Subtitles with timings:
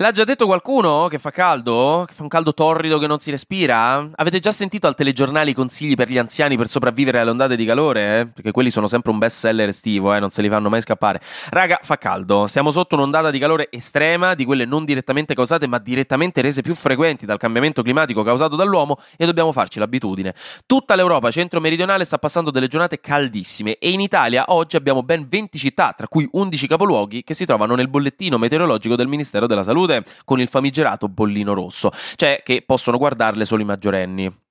[0.00, 2.04] L'ha già detto qualcuno che fa caldo?
[2.08, 4.08] Che fa un caldo torrido che non si respira?
[4.14, 7.66] Avete già sentito al telegiornale i consigli per gli anziani per sopravvivere alle ondate di
[7.66, 8.20] calore?
[8.20, 8.26] Eh?
[8.28, 10.18] Perché quelli sono sempre un best seller estivo, eh?
[10.18, 11.20] non se li fanno mai scappare.
[11.50, 12.46] Raga, fa caldo.
[12.46, 16.74] Siamo sotto un'ondata di calore estrema, di quelle non direttamente causate, ma direttamente rese più
[16.74, 20.34] frequenti dal cambiamento climatico causato dall'uomo e dobbiamo farci l'abitudine.
[20.64, 25.58] Tutta l'Europa centro-meridionale sta passando delle giornate caldissime e in Italia oggi abbiamo ben 20
[25.58, 29.88] città, tra cui 11 capoluoghi, che si trovano nel bollettino meteorologico del Ministero della Salute
[30.24, 34.48] con il famigerato bollino rosso, cioè che possono guardarle solo i maggiorenni.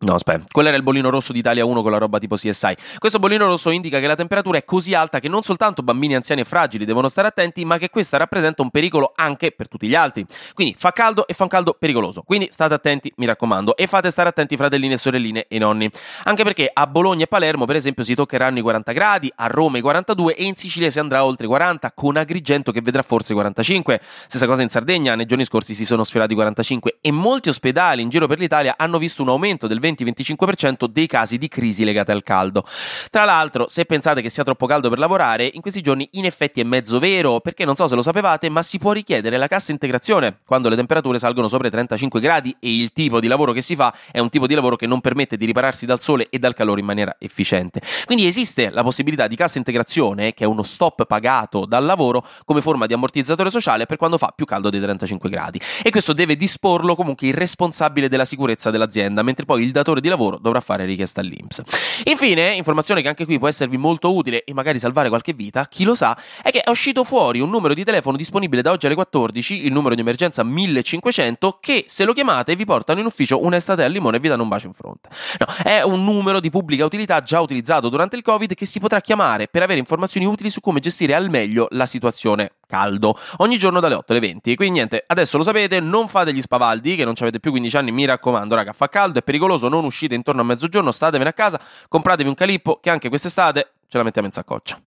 [0.00, 2.76] No, aspetta, quello era il bollino rosso d'Italia 1 con la roba tipo CSI.
[2.98, 6.42] Questo bollino rosso indica che la temperatura è così alta che non soltanto bambini anziani
[6.42, 9.96] e fragili devono stare attenti, ma che questa rappresenta un pericolo anche per tutti gli
[9.96, 10.24] altri.
[10.54, 12.22] Quindi fa caldo e fa un caldo pericoloso.
[12.22, 15.90] Quindi state attenti, mi raccomando, e fate stare attenti fratellini e sorelline e nonni.
[16.24, 19.78] Anche perché a Bologna e Palermo, per esempio, si toccheranno i 40 gradi, a Roma
[19.78, 23.32] i 42 e in Sicilia si andrà oltre i 40, con Agrigento che vedrà forse
[23.32, 24.00] i 45.
[24.02, 28.00] Stessa cosa in Sardegna, nei giorni scorsi si sono sfiorati i 45 e molti ospedali
[28.00, 31.84] in giro per l'Italia hanno visto un aumento del 20 20-25% dei casi di crisi
[31.84, 32.64] legate al caldo.
[33.10, 36.60] Tra l'altro, se pensate che sia troppo caldo per lavorare, in questi giorni in effetti
[36.60, 39.72] è mezzo vero, perché non so se lo sapevate, ma si può richiedere la cassa
[39.72, 43.62] integrazione quando le temperature salgono sopra i 35 gradi e il tipo di lavoro che
[43.62, 46.38] si fa è un tipo di lavoro che non permette di ripararsi dal sole e
[46.38, 47.80] dal calore in maniera efficiente.
[48.04, 52.60] Quindi esiste la possibilità di cassa integrazione, che è uno stop pagato dal lavoro come
[52.60, 55.60] forma di ammortizzatore sociale per quando fa più caldo dei 35 gradi.
[55.82, 60.08] E questo deve disporlo comunque il responsabile della sicurezza dell'azienda, mentre poi il datore di
[60.08, 61.62] lavoro dovrà fare richiesta all'Inps.
[62.04, 65.84] Infine, informazione che anche qui può esservi molto utile e magari salvare qualche vita, chi
[65.84, 68.94] lo sa, è che è uscito fuori un numero di telefono disponibile da oggi alle
[68.94, 73.84] 14, il numero di emergenza 1500, che se lo chiamate vi portano in ufficio un'estate
[73.84, 75.08] al limone e vi danno un bacio in fronte.
[75.38, 79.00] No, è un numero di pubblica utilità già utilizzato durante il Covid che si potrà
[79.00, 83.80] chiamare per avere informazioni utili su come gestire al meglio la situazione caldo ogni giorno
[83.80, 84.54] dalle 8 alle 20.
[84.54, 87.90] Quindi niente, adesso lo sapete, non fate gli spavaldi che non avete più 15 anni,
[87.90, 91.60] mi raccomando, raga, fa caldo, è pericoloso, non uscite intorno a mezzogiorno, statevene a casa,
[91.88, 94.80] compratevi un calippo che anche quest'estate ce la mettiamo in saccoccia.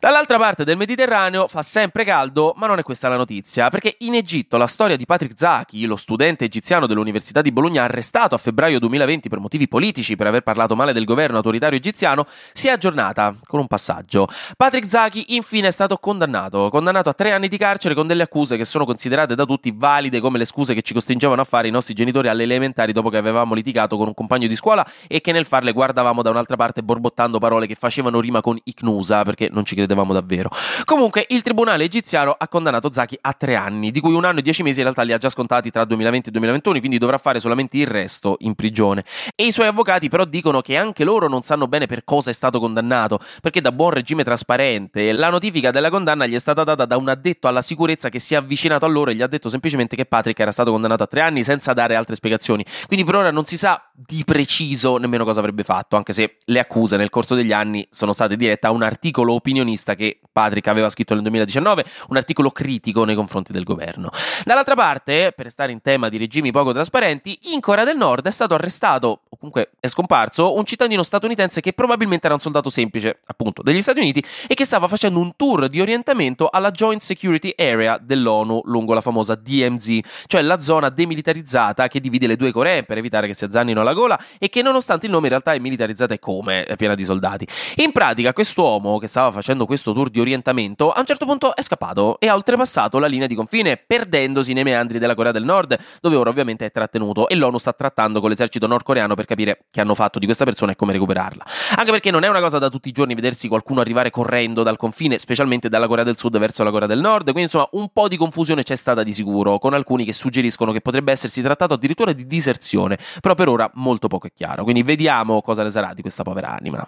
[0.00, 4.14] Dall'altra parte del Mediterraneo fa sempre caldo, ma non è questa la notizia, perché in
[4.14, 8.78] Egitto la storia di Patrick Zaki, lo studente egiziano dell'Università di Bologna arrestato a febbraio
[8.78, 13.34] 2020 per motivi politici per aver parlato male del governo autoritario egiziano, si è aggiornata
[13.44, 14.28] con un passaggio.
[14.56, 18.56] Patrick Zaki infine è stato condannato, condannato a tre anni di carcere con delle accuse
[18.56, 21.72] che sono considerate da tutti valide come le scuse che ci costringevano a fare i
[21.72, 25.32] nostri genitori alle elementari dopo che avevamo litigato con un compagno di scuola e che
[25.32, 29.64] nel farle guardavamo da un'altra parte borbottando parole che facevano rima con icnusa perché non
[29.64, 30.50] ci credevamo credevamo davvero.
[30.84, 34.42] Comunque, il tribunale egiziano ha condannato Zaki a tre anni, di cui un anno e
[34.42, 37.40] dieci mesi in realtà li ha già scontati tra 2020 e 2021, quindi dovrà fare
[37.40, 39.04] solamente il resto in prigione.
[39.34, 42.34] E i suoi avvocati però dicono che anche loro non sanno bene per cosa è
[42.34, 46.84] stato condannato, perché da buon regime trasparente la notifica della condanna gli è stata data
[46.84, 49.48] da un addetto alla sicurezza che si è avvicinato a loro e gli ha detto
[49.48, 52.64] semplicemente che Patrick era stato condannato a tre anni senza dare altre spiegazioni.
[52.86, 56.60] Quindi per ora non si sa di preciso nemmeno cosa avrebbe fatto, anche se le
[56.60, 60.88] accuse nel corso degli anni sono state dirette a un articolo opinionista che Patrick aveva
[60.88, 64.10] scritto nel 2019, un articolo critico nei confronti del governo.
[64.44, 68.30] Dall'altra parte, per stare in tema di regimi poco trasparenti, in Corea del Nord è
[68.30, 73.18] stato arrestato, o comunque è scomparso, un cittadino statunitense che probabilmente era un soldato semplice,
[73.26, 77.52] appunto, degli Stati Uniti e che stava facendo un tour di orientamento alla Joint Security
[77.56, 82.84] Area dell'ONU lungo la famosa DMZ, cioè la zona demilitarizzata che divide le due Coree
[82.84, 85.58] per evitare che si azzannino la gola e che nonostante il nome in realtà è
[85.58, 87.46] militarizzata e come, è piena di soldati.
[87.76, 91.62] In pratica quest'uomo che stava facendo questo tour di orientamento, a un certo punto è
[91.62, 95.78] scappato e ha oltrepassato la linea di confine, perdendosi nei meandri della Corea del Nord,
[96.00, 99.80] dove ora ovviamente è trattenuto e l'ONU sta trattando con l'esercito nordcoreano per capire che
[99.80, 101.44] hanno fatto di questa persona e come recuperarla.
[101.76, 104.76] Anche perché non è una cosa da tutti i giorni vedersi qualcuno arrivare correndo dal
[104.76, 108.08] confine, specialmente dalla Corea del Sud verso la Corea del Nord, quindi insomma un po'
[108.08, 112.12] di confusione c'è stata di sicuro, con alcuni che suggeriscono che potrebbe essersi trattato addirittura
[112.12, 116.02] di diserzione, però per ora molto poco è chiaro, quindi vediamo cosa ne sarà di
[116.02, 116.86] questa povera anima.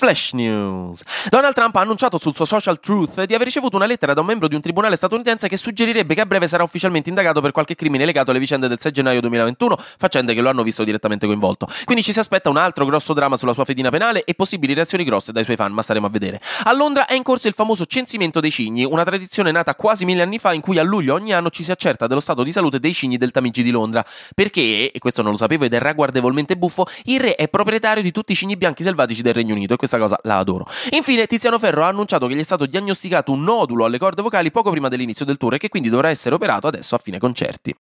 [0.00, 1.02] Flash News.
[1.28, 4.26] Donald Trump ha annunciato sul suo social Truth di aver ricevuto una lettera da un
[4.28, 7.74] membro di un tribunale statunitense che suggerirebbe che a breve sarà ufficialmente indagato per qualche
[7.74, 11.68] crimine legato alle vicende del 6 gennaio 2021, faccende che lo hanno visto direttamente coinvolto.
[11.84, 15.04] Quindi ci si aspetta un altro grosso dramma sulla sua fedina penale e possibili reazioni
[15.04, 16.40] grosse dai suoi fan, ma staremo a vedere.
[16.64, 20.22] A Londra è in corso il famoso censimento dei cigni, una tradizione nata quasi mille
[20.22, 22.80] anni fa in cui a luglio ogni anno ci si accerta dello stato di salute
[22.80, 24.02] dei cigni del Tamigi di Londra.
[24.34, 28.12] Perché, e questo non lo sapevo ed è ragguardevolmente buffo, il re è proprietario di
[28.12, 30.66] tutti i cigni bianchi selvatici del Regno Unito e questa cosa la adoro.
[30.90, 34.50] Infine, Tiziano Ferro ha annunciato che gli è stato diagnosticato un nodulo alle corde vocali
[34.50, 37.74] poco prima dell'inizio del tour e che quindi dovrà essere operato adesso a fine concerti.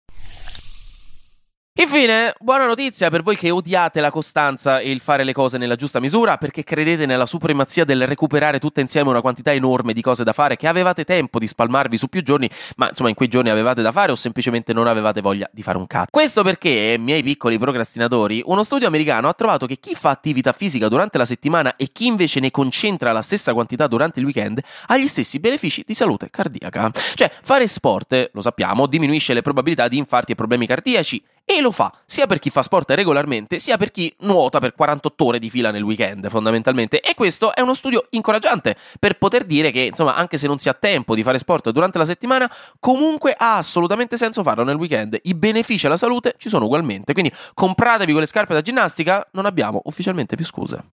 [1.79, 5.77] Infine, buona notizia per voi che odiate la costanza e il fare le cose nella
[5.77, 10.25] giusta misura, perché credete nella supremazia del recuperare tutte insieme una quantità enorme di cose
[10.25, 13.51] da fare che avevate tempo di spalmarvi su più giorni, ma insomma in quei giorni
[13.51, 16.09] avevate da fare o semplicemente non avevate voglia di fare un cazzo.
[16.11, 20.89] Questo perché, miei piccoli procrastinatori, uno studio americano ha trovato che chi fa attività fisica
[20.89, 24.97] durante la settimana e chi invece ne concentra la stessa quantità durante il weekend ha
[24.97, 26.91] gli stessi benefici di salute cardiaca.
[27.15, 31.71] Cioè, fare sport, lo sappiamo, diminuisce le probabilità di infarti e problemi cardiaci e lo
[31.71, 35.49] fa sia per chi fa sport regolarmente, sia per chi nuota per 48 ore di
[35.49, 37.01] fila nel weekend, fondamentalmente.
[37.01, 40.69] E questo è uno studio incoraggiante per poter dire che, insomma, anche se non si
[40.69, 42.51] ha tempo di fare sport durante la settimana,
[42.81, 45.19] comunque ha assolutamente senso farlo nel weekend.
[45.23, 47.13] I benefici alla salute ci sono ugualmente.
[47.13, 50.96] Quindi compratevi quelle scarpe da ginnastica, non abbiamo ufficialmente più scuse.